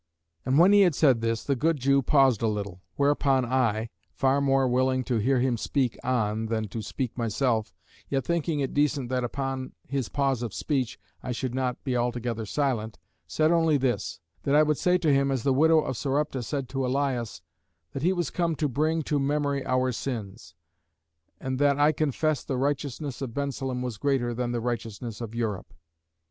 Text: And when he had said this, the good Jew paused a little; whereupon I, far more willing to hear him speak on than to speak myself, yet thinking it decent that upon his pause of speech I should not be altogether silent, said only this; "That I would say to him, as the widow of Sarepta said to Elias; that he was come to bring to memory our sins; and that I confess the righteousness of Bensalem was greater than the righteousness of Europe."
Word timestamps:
And 0.47 0.57
when 0.57 0.73
he 0.73 0.81
had 0.81 0.95
said 0.95 1.21
this, 1.21 1.43
the 1.43 1.55
good 1.55 1.77
Jew 1.77 2.01
paused 2.01 2.41
a 2.41 2.47
little; 2.47 2.81
whereupon 2.95 3.45
I, 3.45 3.91
far 4.15 4.41
more 4.41 4.67
willing 4.67 5.03
to 5.03 5.17
hear 5.19 5.39
him 5.39 5.57
speak 5.57 5.95
on 6.03 6.47
than 6.47 6.67
to 6.69 6.81
speak 6.81 7.15
myself, 7.15 7.71
yet 8.09 8.25
thinking 8.25 8.61
it 8.61 8.73
decent 8.73 9.09
that 9.09 9.23
upon 9.23 9.73
his 9.87 10.09
pause 10.09 10.41
of 10.41 10.55
speech 10.55 10.99
I 11.21 11.31
should 11.31 11.53
not 11.53 11.83
be 11.83 11.95
altogether 11.95 12.47
silent, 12.47 12.97
said 13.27 13.51
only 13.51 13.77
this; 13.77 14.19
"That 14.41 14.55
I 14.55 14.63
would 14.63 14.79
say 14.79 14.97
to 14.97 15.13
him, 15.13 15.29
as 15.29 15.43
the 15.43 15.53
widow 15.53 15.81
of 15.81 15.95
Sarepta 15.95 16.41
said 16.41 16.67
to 16.69 16.83
Elias; 16.83 17.43
that 17.91 18.01
he 18.01 18.11
was 18.11 18.31
come 18.31 18.55
to 18.55 18.67
bring 18.67 19.03
to 19.03 19.19
memory 19.19 19.63
our 19.67 19.91
sins; 19.91 20.55
and 21.39 21.59
that 21.59 21.77
I 21.79 21.91
confess 21.91 22.43
the 22.43 22.57
righteousness 22.57 23.21
of 23.21 23.35
Bensalem 23.35 23.83
was 23.83 23.97
greater 23.99 24.33
than 24.33 24.51
the 24.51 24.61
righteousness 24.61 25.21
of 25.21 25.35
Europe." 25.35 25.71